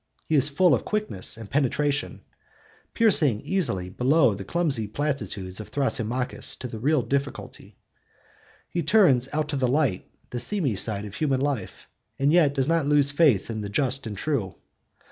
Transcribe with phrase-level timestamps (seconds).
[0.25, 2.23] He is full of quickness and penetration,
[2.95, 7.77] piercing easily below the clumsy platitudes of Thrasymachus to the real difficulty;
[8.67, 11.85] he turns out to the light the seamy side of human life,
[12.17, 14.55] and yet does not lose faith in the just and true.